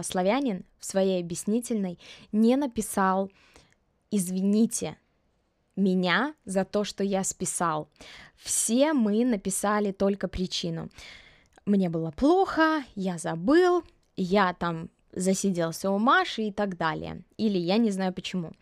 славянин 0.02 0.64
в 0.78 0.84
своей 0.84 1.22
объяснительной 1.22 1.98
не 2.32 2.56
написал 2.56 3.30
«извините», 4.10 4.98
меня 5.78 6.34
за 6.44 6.64
то, 6.64 6.84
что 6.84 7.04
я 7.04 7.24
списал. 7.24 7.88
Все 8.36 8.92
мы 8.92 9.24
написали 9.24 9.92
только 9.92 10.28
причину. 10.28 10.90
Мне 11.64 11.88
было 11.88 12.10
плохо, 12.10 12.82
я 12.94 13.16
забыл, 13.18 13.84
я 14.16 14.52
там 14.54 14.90
засиделся 15.12 15.90
у 15.90 15.98
Маши 15.98 16.42
и 16.42 16.52
так 16.52 16.76
далее. 16.76 17.22
Или 17.36 17.58
я 17.58 17.76
не 17.78 17.90
знаю 17.90 18.12
почему. 18.12 18.52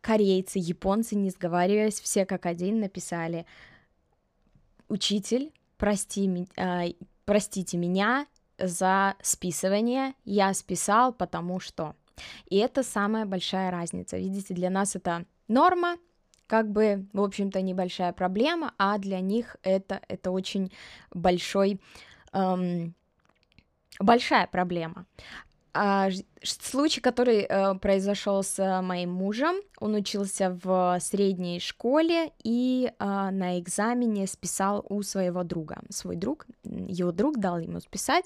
Корейцы, 0.00 0.58
японцы, 0.58 1.16
не 1.16 1.30
сговариваясь, 1.30 2.00
все 2.00 2.26
как 2.26 2.46
один 2.46 2.80
написали 2.80 3.46
«Учитель, 4.88 5.52
прости, 5.76 6.46
э, 6.56 6.92
простите 7.24 7.76
меня 7.76 8.26
за 8.58 9.16
списывание, 9.22 10.14
я 10.24 10.54
списал, 10.54 11.12
потому 11.12 11.60
что...» 11.60 11.94
И 12.48 12.56
это 12.56 12.82
самая 12.82 13.26
большая 13.26 13.70
разница. 13.70 14.16
Видите, 14.16 14.54
для 14.54 14.70
нас 14.70 14.96
это 14.96 15.26
норма, 15.48 15.96
как 16.46 16.70
бы, 16.70 17.06
в 17.12 17.20
общем-то, 17.20 17.60
небольшая 17.60 18.12
проблема, 18.12 18.72
а 18.78 18.98
для 18.98 19.20
них 19.20 19.56
это, 19.62 20.00
это 20.08 20.30
очень 20.30 20.72
большой, 21.12 21.80
эм, 22.32 22.94
большая 23.98 24.46
проблема. 24.46 25.06
А, 25.78 26.08
случай, 26.42 27.02
который 27.02 27.42
э, 27.42 27.74
произошел 27.74 28.42
с 28.42 28.82
моим 28.82 29.10
мужем, 29.10 29.56
он 29.78 29.94
учился 29.94 30.58
в 30.62 30.98
средней 31.00 31.60
школе 31.60 32.32
и 32.42 32.90
э, 32.98 33.04
на 33.30 33.60
экзамене 33.60 34.26
списал 34.26 34.86
у 34.88 35.02
своего 35.02 35.44
друга. 35.44 35.82
Свой 35.90 36.16
друг, 36.16 36.46
его 36.64 37.12
друг 37.12 37.38
дал 37.38 37.58
ему 37.58 37.80
списать, 37.80 38.24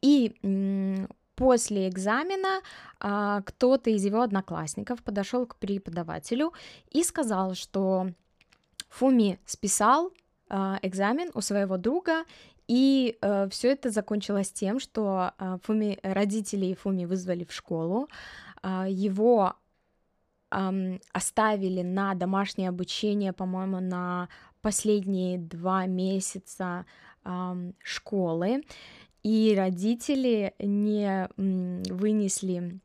и 0.00 0.34
э, 0.42 1.06
после 1.36 1.88
экзамена 1.88 2.62
э, 3.00 3.42
кто-то 3.46 3.90
из 3.90 4.04
его 4.04 4.22
одноклассников 4.22 5.04
подошел 5.04 5.46
к 5.46 5.56
преподавателю 5.56 6.52
и 6.90 7.04
сказал, 7.04 7.54
что 7.54 8.08
Фуми 8.88 9.38
списал 9.46 10.12
экзамен 10.82 11.30
у 11.32 11.40
своего 11.40 11.78
друга, 11.78 12.24
и 12.72 13.18
э, 13.20 13.48
все 13.50 13.72
это 13.72 13.90
закончилось 13.90 14.50
тем, 14.50 14.80
что 14.80 15.32
э, 15.38 15.58
Фуми, 15.62 15.98
родители 16.02 16.72
Фуми 16.72 17.04
вызвали 17.04 17.44
в 17.44 17.52
школу, 17.52 18.08
э, 18.62 18.86
его 18.88 19.52
э, 20.50 20.98
оставили 21.12 21.82
на 21.82 22.14
домашнее 22.14 22.70
обучение, 22.70 23.34
по-моему, 23.34 23.80
на 23.80 24.30
последние 24.62 25.36
два 25.36 25.84
месяца 25.84 26.86
э, 27.26 27.72
школы, 27.82 28.62
и 29.22 29.54
родители 29.54 30.54
не 30.58 31.28
вынесли 31.36 32.80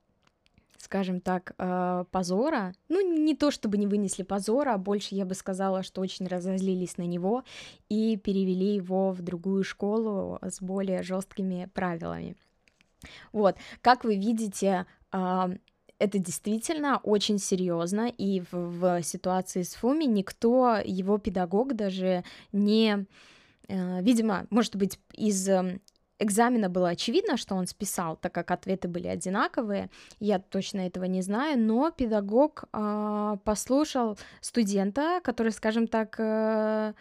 скажем 0.87 1.19
так, 1.19 1.53
э, 1.57 2.05
позора. 2.11 2.73
Ну, 2.87 3.01
не 3.01 3.35
то 3.35 3.51
чтобы 3.51 3.77
не 3.77 3.87
вынесли 3.87 4.23
позора, 4.23 4.73
а 4.73 4.77
больше 4.77 5.15
я 5.15 5.25
бы 5.25 5.35
сказала, 5.35 5.83
что 5.83 5.99
очень 5.99 6.27
разозлились 6.27 6.97
на 6.97 7.03
него 7.03 7.43
и 7.89 8.15
перевели 8.15 8.75
его 8.75 9.11
в 9.11 9.21
другую 9.21 9.65
школу 9.65 10.39
с 10.41 10.61
более 10.61 11.03
жесткими 11.03 11.69
правилами. 11.73 12.37
Вот, 13.33 13.57
как 13.81 14.05
вы 14.05 14.15
видите, 14.15 14.85
а, 15.11 15.51
это 15.99 16.19
действительно 16.19 17.01
очень 17.03 17.37
серьезно, 17.37 18.07
и 18.07 18.39
в, 18.49 18.53
в 18.53 19.03
ситуации 19.03 19.63
с 19.63 19.75
Фуми 19.75 20.05
никто, 20.05 20.77
его 20.85 21.17
педагог 21.17 21.75
даже 21.75 22.23
не, 22.53 23.05
э, 23.67 24.01
видимо, 24.01 24.47
может 24.51 24.77
быть, 24.77 24.99
из 25.13 25.49
экзамена 26.19 26.69
было 26.69 26.89
очевидно, 26.89 27.37
что 27.37 27.55
он 27.55 27.67
списал, 27.67 28.17
так 28.17 28.33
как 28.33 28.51
ответы 28.51 28.87
были 28.87 29.07
одинаковые. 29.07 29.89
Я 30.19 30.39
точно 30.39 30.81
этого 30.81 31.05
не 31.05 31.21
знаю, 31.21 31.59
но 31.59 31.91
педагог 31.91 32.65
э, 32.73 33.37
послушал 33.43 34.17
студента, 34.41 35.21
который, 35.23 35.51
скажем 35.51 35.87
так, 35.87 36.15
э, 36.19 36.93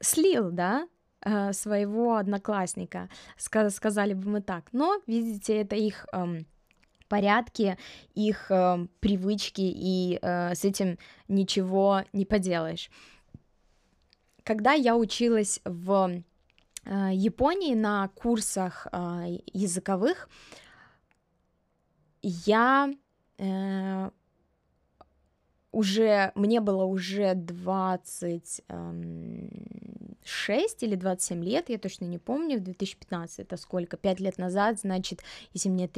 слил, 0.00 0.50
да, 0.50 0.88
э, 1.20 1.52
своего 1.52 2.16
одноклассника, 2.16 3.08
сказали 3.36 4.14
бы 4.14 4.28
мы 4.30 4.40
так. 4.40 4.68
Но, 4.72 5.00
видите, 5.06 5.60
это 5.60 5.76
их 5.76 6.06
э, 6.12 6.42
порядки, 7.08 7.76
их 8.14 8.50
э, 8.50 8.86
привычки, 9.00 9.62
и 9.62 10.18
э, 10.22 10.54
с 10.54 10.64
этим 10.64 10.98
ничего 11.28 12.04
не 12.12 12.24
поделаешь. 12.24 12.90
Когда 14.44 14.72
я 14.72 14.96
училась 14.96 15.60
в 15.64 16.22
Японии 16.84 17.74
на 17.74 18.08
курсах 18.08 18.86
э, 18.92 19.38
языковых 19.52 20.28
я 22.22 22.92
э, 23.38 24.10
уже, 25.72 26.32
мне 26.34 26.60
было 26.60 26.84
уже 26.84 27.34
26 27.34 28.62
эм, 28.68 29.48
или 30.80 30.94
27 30.94 31.44
лет, 31.44 31.68
я 31.70 31.78
точно 31.78 32.04
не 32.04 32.18
помню, 32.18 32.58
в 32.58 32.62
2015, 32.62 33.40
это 33.40 33.56
сколько, 33.56 33.96
5 33.96 34.20
лет 34.20 34.38
назад, 34.38 34.78
значит, 34.78 35.22
если 35.52 35.70
мне 35.70 35.88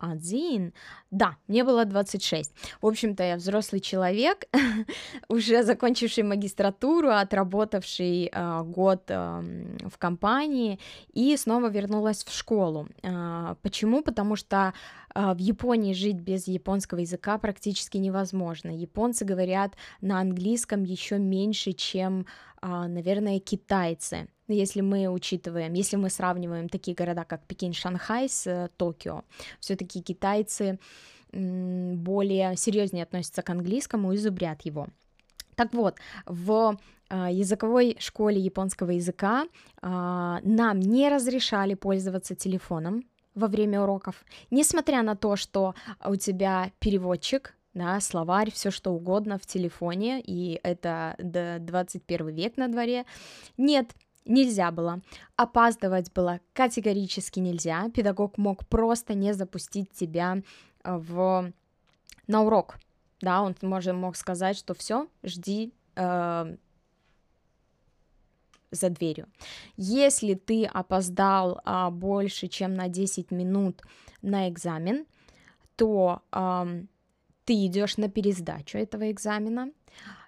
31, 0.00 0.72
да, 1.10 1.36
мне 1.48 1.64
было 1.64 1.84
26. 1.84 2.52
В 2.80 2.86
общем-то, 2.86 3.22
я 3.22 3.36
взрослый 3.36 3.80
человек, 3.80 4.44
уже 5.28 5.62
закончивший 5.62 6.24
магистратуру, 6.24 7.10
отработавший 7.10 8.30
э, 8.32 8.62
год 8.64 9.04
э, 9.08 9.42
в 9.88 9.98
компании, 9.98 10.78
и 11.12 11.36
снова 11.36 11.68
вернулась 11.68 12.24
в 12.24 12.32
школу. 12.32 12.88
Э, 13.02 13.54
почему? 13.62 14.02
Потому 14.02 14.36
что 14.36 14.72
э, 15.14 15.34
в 15.34 15.38
Японии 15.38 15.94
жить 15.94 16.20
без 16.20 16.48
японского 16.48 17.00
языка 17.00 17.38
практически 17.38 17.98
невозможно. 17.98 18.70
Японцы 18.70 19.24
говорят 19.24 19.74
на 20.00 20.20
английском 20.20 20.84
еще 20.84 21.18
меньше, 21.18 21.72
чем, 21.72 22.26
э, 22.62 22.66
наверное, 22.66 23.40
китайцы 23.40 24.28
если 24.48 24.80
мы 24.80 25.08
учитываем, 25.08 25.72
если 25.74 25.96
мы 25.96 26.10
сравниваем 26.10 26.68
такие 26.68 26.94
города, 26.94 27.24
как 27.24 27.44
Пекин, 27.46 27.72
Шанхай 27.72 28.28
с 28.28 28.46
э, 28.46 28.68
Токио, 28.76 29.24
все-таки 29.60 30.02
китайцы 30.02 30.78
более 31.32 32.56
серьезнее 32.56 33.02
относятся 33.02 33.42
к 33.42 33.50
английскому 33.50 34.12
и 34.12 34.16
зубрят 34.16 34.62
его. 34.62 34.86
Так 35.54 35.72
вот, 35.74 35.98
в 36.26 36.78
э, 37.10 37.28
языковой 37.32 37.96
школе 37.98 38.40
японского 38.40 38.90
языка 38.90 39.44
э, 39.44 39.46
нам 39.82 40.80
не 40.80 41.08
разрешали 41.08 41.74
пользоваться 41.74 42.34
телефоном 42.34 43.04
во 43.34 43.48
время 43.48 43.82
уроков, 43.82 44.24
несмотря 44.50 45.02
на 45.02 45.16
то, 45.16 45.36
что 45.36 45.74
у 46.04 46.16
тебя 46.16 46.70
переводчик, 46.78 47.54
да, 47.74 48.00
словарь, 48.00 48.50
все 48.50 48.70
что 48.70 48.92
угодно 48.92 49.38
в 49.38 49.46
телефоне, 49.46 50.22
и 50.22 50.58
это 50.62 51.14
21 51.18 52.28
век 52.28 52.56
на 52.56 52.68
дворе. 52.68 53.04
Нет, 53.58 53.94
нельзя 54.26 54.70
было. 54.70 55.00
Опаздывать 55.36 56.12
было 56.12 56.40
категорически 56.52 57.40
нельзя. 57.40 57.88
Педагог 57.90 58.38
мог 58.38 58.66
просто 58.66 59.14
не 59.14 59.32
запустить 59.32 59.90
тебя 59.92 60.42
э, 60.84 60.96
в... 60.96 61.52
на 62.26 62.42
урок. 62.42 62.76
Да, 63.20 63.42
он 63.42 63.56
может, 63.62 63.94
мог 63.94 64.16
сказать, 64.16 64.56
что 64.56 64.74
все, 64.74 65.08
жди 65.22 65.72
э, 65.94 66.56
за 68.70 68.90
дверью. 68.90 69.26
Если 69.76 70.34
ты 70.34 70.66
опоздал 70.66 71.60
э, 71.64 71.90
больше, 71.90 72.48
чем 72.48 72.74
на 72.74 72.88
10 72.88 73.30
минут 73.30 73.82
на 74.22 74.48
экзамен, 74.48 75.06
то 75.76 76.22
э, 76.32 76.82
ты 77.44 77.66
идешь 77.66 77.96
на 77.96 78.08
пересдачу 78.08 78.78
этого 78.78 79.10
экзамена. 79.10 79.70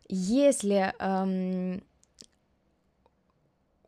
Если 0.08 0.94
э, 0.98 1.80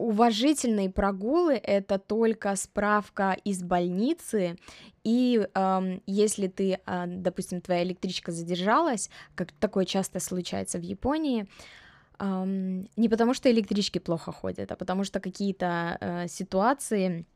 уважительные 0.00 0.88
прогулы 0.88 1.54
это 1.54 1.98
только 1.98 2.56
справка 2.56 3.36
из 3.44 3.62
больницы, 3.62 4.56
и 5.04 5.46
эм, 5.54 6.02
если 6.06 6.46
ты, 6.48 6.78
э, 6.86 7.04
допустим, 7.06 7.60
твоя 7.60 7.82
электричка 7.82 8.32
задержалась, 8.32 9.10
как 9.34 9.52
такое 9.52 9.84
часто 9.84 10.18
случается 10.20 10.78
в 10.78 10.82
Японии, 10.82 11.46
эм, 12.18 12.88
не 12.96 13.08
потому 13.10 13.34
что 13.34 13.50
электрички 13.50 13.98
плохо 13.98 14.32
ходят, 14.32 14.72
а 14.72 14.76
потому 14.76 15.04
что 15.04 15.20
какие-то 15.20 15.98
э, 16.00 16.28
ситуации 16.28 17.26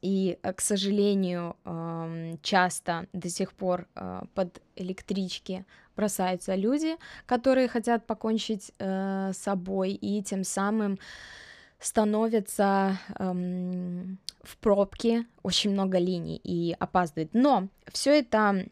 и, 0.00 0.38
э, 0.42 0.52
к 0.52 0.60
сожалению, 0.60 1.54
эм, 1.64 2.38
часто 2.42 3.06
до 3.12 3.28
сих 3.28 3.52
пор 3.52 3.86
э, 3.94 4.22
под 4.34 4.60
электрички 4.74 5.64
бросаются 5.96 6.56
люди, 6.56 6.96
которые 7.26 7.68
хотят 7.68 8.06
покончить 8.06 8.72
э, 8.78 9.30
с 9.32 9.38
собой, 9.38 9.92
и 9.92 10.20
тем 10.22 10.42
самым 10.42 10.98
становится 11.82 12.98
эм, 13.18 14.18
в 14.42 14.56
пробке, 14.58 15.26
очень 15.42 15.72
много 15.72 15.98
линий 15.98 16.36
и 16.36 16.74
опаздывает. 16.78 17.30
Но 17.34 17.68
все 17.92 18.20
это 18.20 18.66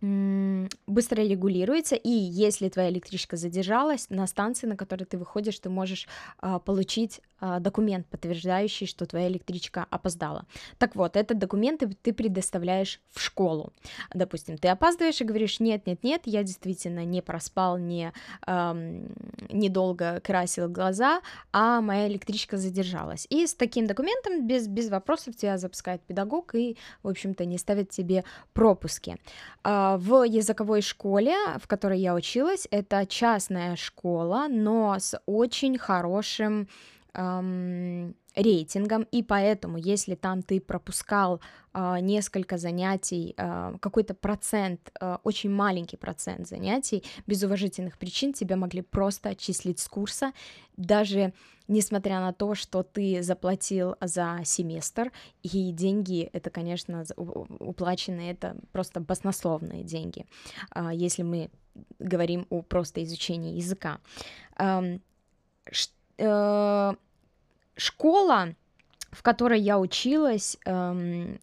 быстро 0.00 1.22
регулируется, 1.22 1.96
и 1.96 2.10
если 2.10 2.68
твоя 2.68 2.90
электричка 2.90 3.36
задержалась, 3.36 4.08
на 4.10 4.26
станции, 4.26 4.66
на 4.66 4.76
которой 4.76 5.04
ты 5.04 5.18
выходишь, 5.18 5.58
ты 5.58 5.70
можешь 5.70 6.06
а, 6.38 6.58
получить 6.58 7.20
а, 7.40 7.60
документ, 7.60 8.06
подтверждающий, 8.06 8.86
что 8.86 9.06
твоя 9.06 9.28
электричка 9.28 9.86
опоздала. 9.90 10.44
Так 10.78 10.96
вот, 10.96 11.16
этот 11.16 11.38
документ 11.38 11.82
ты 12.02 12.12
предоставляешь 12.12 13.00
в 13.10 13.20
школу. 13.20 13.72
Допустим, 14.12 14.58
ты 14.58 14.68
опаздываешь 14.68 15.20
и 15.20 15.24
говоришь, 15.24 15.60
нет, 15.60 15.86
нет, 15.86 16.02
нет, 16.02 16.22
я 16.24 16.42
действительно 16.42 17.04
не 17.04 17.22
проспал, 17.22 17.78
не 17.78 18.12
эм, 18.46 19.08
недолго 19.50 20.20
красил 20.20 20.68
глаза, 20.68 21.20
а 21.52 21.80
моя 21.80 22.08
электричка 22.08 22.56
задержалась. 22.56 23.26
И 23.30 23.46
с 23.46 23.54
таким 23.54 23.86
документом 23.86 24.46
без, 24.46 24.66
без 24.66 24.88
вопросов 24.88 25.36
тебя 25.36 25.58
запускает 25.58 26.02
педагог 26.02 26.54
и, 26.54 26.76
в 27.02 27.08
общем-то, 27.08 27.44
не 27.44 27.58
ставит 27.58 27.90
тебе 27.90 28.24
пропуски. 28.52 29.16
Э, 29.64 29.87
в 29.96 30.24
языковой 30.24 30.82
школе, 30.82 31.34
в 31.58 31.66
которой 31.66 32.00
я 32.00 32.14
училась, 32.14 32.68
это 32.70 33.06
частная 33.06 33.76
школа, 33.76 34.46
но 34.48 34.96
с 34.98 35.20
очень 35.26 35.78
хорошим 35.78 36.68
рейтингом, 38.34 39.02
и 39.10 39.22
поэтому, 39.22 39.78
если 39.78 40.14
там 40.14 40.42
ты 40.42 40.60
пропускал 40.60 41.40
э, 41.74 41.98
несколько 42.00 42.58
занятий, 42.58 43.34
э, 43.36 43.74
какой-то 43.80 44.14
процент, 44.14 44.92
э, 45.00 45.18
очень 45.24 45.50
маленький 45.50 45.96
процент 45.96 46.46
занятий 46.46 47.02
без 47.26 47.42
уважительных 47.42 47.98
причин, 47.98 48.32
тебя 48.32 48.56
могли 48.56 48.82
просто 48.82 49.30
отчислить 49.30 49.80
с 49.80 49.88
курса, 49.88 50.32
даже 50.76 51.32
несмотря 51.68 52.20
на 52.20 52.32
то, 52.32 52.54
что 52.54 52.82
ты 52.82 53.22
заплатил 53.22 53.96
за 54.00 54.40
семестр, 54.44 55.12
и 55.42 55.72
деньги, 55.72 56.28
это, 56.32 56.50
конечно, 56.50 57.04
уплаченные, 57.16 58.32
это 58.32 58.56
просто 58.72 59.00
баснословные 59.00 59.82
деньги, 59.84 60.26
э, 60.74 60.90
если 60.92 61.22
мы 61.22 61.50
говорим 61.98 62.46
о 62.50 62.62
просто 62.62 63.02
изучении 63.04 63.56
языка. 63.56 64.00
Э, 64.58 64.98
э, 66.18 66.94
школа, 67.78 68.54
в 69.10 69.22
которой 69.22 69.60
я 69.60 69.78
училась, 69.78 70.58
эм, 70.66 71.38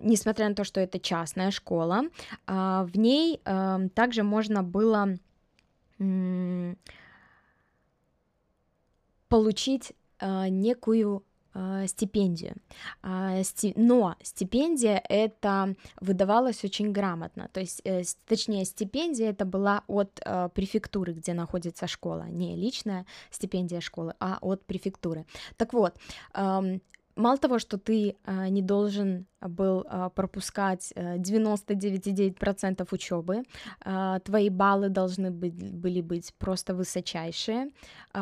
несмотря 0.00 0.48
на 0.48 0.54
то, 0.54 0.62
что 0.62 0.80
это 0.80 1.00
частная 1.00 1.50
школа, 1.50 2.02
э, 2.46 2.86
в 2.86 2.96
ней 2.96 3.40
э, 3.44 3.88
также 3.94 4.22
можно 4.22 4.62
было 4.62 5.16
э, 5.98 6.74
получить 9.28 9.92
э, 10.20 10.48
некую 10.48 11.24
стипендию. 11.86 12.54
Э, 13.02 13.42
сти... 13.42 13.72
Но 13.76 14.14
стипендия 14.22 15.02
это 15.08 15.74
выдавалась 16.00 16.64
очень 16.64 16.92
грамотно, 16.92 17.48
то 17.52 17.60
есть, 17.60 17.80
э, 17.84 18.02
точнее, 18.26 18.64
стипендия 18.64 19.30
это 19.30 19.44
была 19.44 19.82
от 19.86 20.20
э, 20.24 20.48
префектуры, 20.54 21.12
где 21.12 21.34
находится 21.34 21.86
школа, 21.86 22.26
не 22.28 22.56
личная 22.56 23.06
стипендия 23.30 23.80
школы, 23.80 24.14
а 24.20 24.38
от 24.40 24.64
префектуры. 24.64 25.26
Так 25.56 25.72
вот, 25.72 25.98
Мало 27.16 27.36
того, 27.38 27.58
что 27.58 27.76
ты 27.76 28.16
э, 28.24 28.48
не 28.48 28.62
должен 28.62 29.26
был 29.40 29.84
пропускать 30.14 30.92
э, 30.94 31.18
99,9% 31.18 32.88
учебы, 32.92 33.42
э, 33.84 34.20
твои 34.24 34.48
баллы 34.48 34.88
должны 34.88 35.30
быть, 35.30 35.54
были 35.54 36.00
быть 36.00 36.32
просто 36.38 36.74
высочайшие. 36.74 37.70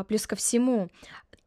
Плюс 0.09 0.27
ко 0.27 0.37
всему, 0.37 0.89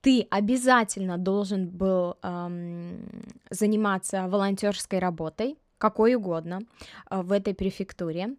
ты 0.01 0.27
обязательно 0.31 1.17
должен 1.17 1.69
был 1.69 2.17
эм, 2.23 3.07
заниматься 3.49 4.27
волонтерской 4.27 4.99
работой, 4.99 5.57
какой 5.77 6.15
угодно, 6.15 6.61
э, 7.09 7.21
в 7.21 7.31
этой 7.31 7.53
префектуре. 7.53 8.35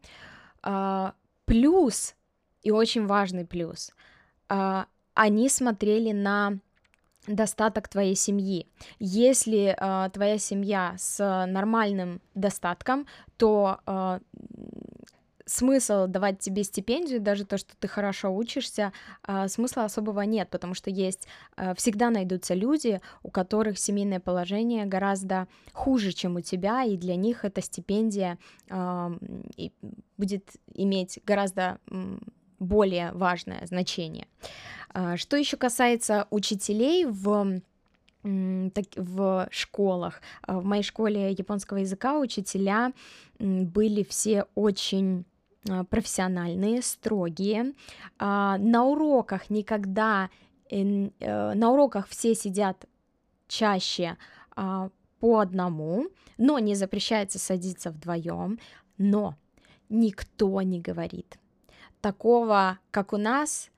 Э, 0.64 1.12
плюс, 1.44 2.14
и 2.62 2.70
очень 2.70 3.06
важный 3.06 3.44
плюс, 3.44 3.92
э, 4.48 4.84
они 5.14 5.48
смотрели 5.48 6.12
на 6.12 6.58
достаток 7.28 7.88
твоей 7.88 8.16
семьи. 8.16 8.66
Если 8.98 9.76
э, 9.78 10.10
твоя 10.10 10.38
семья 10.38 10.94
с 10.98 11.46
нормальным 11.46 12.20
достатком, 12.34 13.06
то 13.36 13.78
э, 13.86 14.18
смысл 15.52 16.06
давать 16.06 16.38
тебе 16.38 16.64
стипендию, 16.64 17.20
даже 17.20 17.44
то, 17.44 17.58
что 17.58 17.76
ты 17.78 17.88
хорошо 17.88 18.34
учишься, 18.34 18.92
э, 19.26 19.48
смысла 19.48 19.84
особого 19.84 20.22
нет, 20.22 20.48
потому 20.50 20.74
что 20.74 20.90
есть, 20.90 21.28
э, 21.56 21.74
всегда 21.74 22.10
найдутся 22.10 22.54
люди, 22.54 23.00
у 23.22 23.30
которых 23.30 23.78
семейное 23.78 24.20
положение 24.20 24.86
гораздо 24.86 25.46
хуже, 25.72 26.12
чем 26.12 26.36
у 26.36 26.40
тебя, 26.40 26.84
и 26.84 26.96
для 26.96 27.16
них 27.16 27.44
эта 27.44 27.60
стипендия 27.60 28.38
э, 28.70 29.10
будет 30.16 30.50
иметь 30.74 31.18
гораздо 31.26 31.78
более 32.58 33.12
важное 33.12 33.66
значение. 33.66 34.26
Что 35.16 35.36
еще 35.36 35.56
касается 35.56 36.26
учителей 36.30 37.06
в 37.06 37.60
в 38.24 39.48
школах. 39.50 40.20
В 40.46 40.64
моей 40.64 40.84
школе 40.84 41.32
японского 41.32 41.78
языка 41.78 42.20
учителя 42.20 42.92
были 43.40 44.04
все 44.04 44.46
очень 44.54 45.24
а, 45.24 45.31
профессиональные, 45.90 46.82
строгие. 46.82 47.74
А, 48.18 48.58
на 48.58 48.84
уроках 48.84 49.50
никогда, 49.50 50.30
э, 50.70 50.82
на 51.54 51.70
уроках 51.70 52.08
все 52.08 52.34
сидят 52.34 52.86
чаще 53.48 54.16
а, 54.56 54.90
по 55.20 55.38
одному, 55.38 56.06
но 56.38 56.58
не 56.58 56.74
запрещается 56.74 57.38
садиться 57.38 57.90
вдвоем, 57.90 58.58
но 58.98 59.36
никто 59.88 60.60
не 60.62 60.80
говорит. 60.80 61.38
Такого, 62.00 62.78
как 62.90 63.12
у 63.12 63.16
нас, 63.16 63.70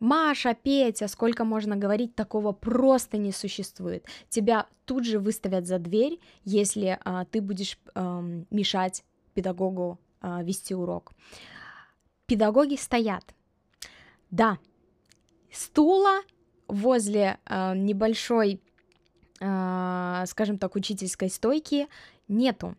Маша, 0.00 0.54
Петя, 0.54 1.08
сколько 1.08 1.44
можно 1.44 1.76
говорить, 1.76 2.14
такого 2.14 2.52
просто 2.52 3.16
не 3.16 3.32
существует. 3.32 4.04
Тебя 4.28 4.66
тут 4.84 5.06
же 5.06 5.18
выставят 5.18 5.66
за 5.66 5.78
дверь, 5.78 6.20
если 6.44 6.98
а, 7.04 7.24
ты 7.24 7.40
будешь 7.40 7.78
а, 7.94 8.20
мешать 8.50 9.04
педагогу 9.32 9.98
а, 10.22 10.42
вести 10.42 10.74
урок. 10.74 11.12
Педагоги 12.26 12.76
стоят. 12.76 13.34
Да, 14.30 14.58
стула 15.52 16.22
возле 16.68 17.38
а, 17.44 17.74
небольшой, 17.74 18.60
а, 19.40 20.24
скажем 20.26 20.58
так, 20.58 20.74
учительской 20.76 21.28
стойки 21.28 21.88
нету. 22.28 22.76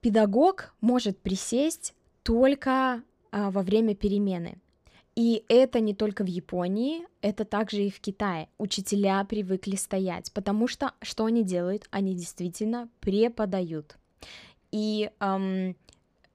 Педагог 0.00 0.74
может 0.80 1.18
присесть 1.18 1.94
только 2.22 3.02
а, 3.30 3.50
во 3.50 3.62
время 3.62 3.94
перемены. 3.94 4.58
И 5.14 5.44
это 5.48 5.78
не 5.78 5.94
только 5.94 6.24
в 6.24 6.26
Японии, 6.26 7.06
это 7.20 7.44
также 7.44 7.84
и 7.84 7.90
в 7.90 8.00
Китае. 8.00 8.48
Учителя 8.58 9.24
привыкли 9.24 9.76
стоять, 9.76 10.32
потому 10.32 10.66
что 10.66 10.92
что 11.02 11.26
они 11.26 11.44
делают? 11.44 11.86
Они 11.90 12.14
действительно 12.14 12.88
преподают. 13.00 13.96
И 14.72 15.10
эм, 15.20 15.76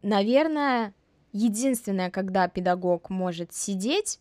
Наверное, 0.02 0.94
единственное, 1.32 2.10
когда 2.10 2.48
педагог 2.48 3.10
может 3.10 3.54
сидеть, 3.54 4.20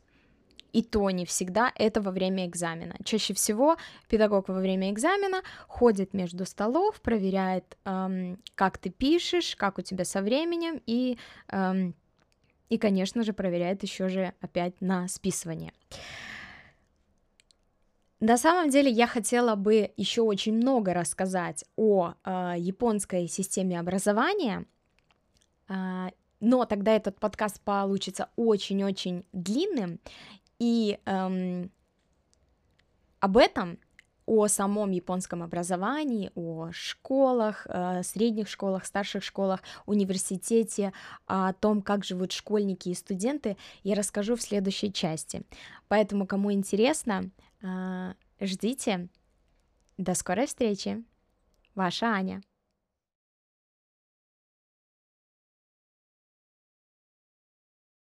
и 0.72 0.82
то 0.82 1.08
не 1.10 1.24
всегда, 1.24 1.72
это 1.76 2.00
во 2.00 2.10
время 2.10 2.46
экзамена. 2.46 2.96
Чаще 3.04 3.32
всего 3.32 3.76
педагог 4.08 4.48
во 4.48 4.60
время 4.60 4.90
экзамена 4.90 5.42
ходит 5.66 6.12
между 6.12 6.44
столов, 6.44 7.00
проверяет, 7.00 7.78
эм, 7.84 8.38
как 8.54 8.78
ты 8.78 8.90
пишешь, 8.90 9.56
как 9.56 9.78
у 9.78 9.82
тебя 9.82 10.04
со 10.04 10.20
временем, 10.20 10.82
и, 10.86 11.18
эм, 11.48 11.94
и 12.68 12.76
конечно 12.76 13.22
же, 13.22 13.32
проверяет 13.32 13.82
еще 13.82 14.08
же 14.08 14.34
опять 14.40 14.80
на 14.80 15.08
списывание. 15.08 15.72
На 18.20 18.36
самом 18.36 18.68
деле 18.68 18.90
я 18.90 19.06
хотела 19.06 19.54
бы 19.54 19.92
еще 19.96 20.22
очень 20.22 20.54
много 20.54 20.92
рассказать 20.92 21.64
о 21.76 22.14
э, 22.24 22.54
японской 22.58 23.28
системе 23.28 23.78
образования, 23.78 24.66
но 25.68 26.64
тогда 26.66 26.92
этот 26.92 27.18
подкаст 27.18 27.60
получится 27.60 28.30
очень-очень 28.36 29.24
длинным, 29.32 30.00
и 30.58 30.98
эм, 31.04 31.70
об 33.20 33.36
этом, 33.36 33.78
о 34.26 34.46
самом 34.46 34.90
японском 34.90 35.42
образовании, 35.42 36.30
о 36.34 36.70
школах, 36.70 37.66
э, 37.68 38.02
средних 38.02 38.48
школах, 38.48 38.84
старших 38.84 39.24
школах, 39.24 39.62
университете, 39.86 40.92
о 41.26 41.54
том, 41.54 41.80
как 41.80 42.04
живут 42.04 42.32
школьники 42.32 42.90
и 42.90 42.94
студенты, 42.94 43.56
я 43.84 43.94
расскажу 43.94 44.36
в 44.36 44.42
следующей 44.42 44.92
части. 44.92 45.42
Поэтому, 45.88 46.26
кому 46.26 46.52
интересно, 46.52 47.30
э, 47.62 48.12
ждите. 48.40 49.08
До 49.96 50.14
скорой 50.14 50.46
встречи. 50.46 51.02
Ваша 51.74 52.06
Аня. 52.08 52.42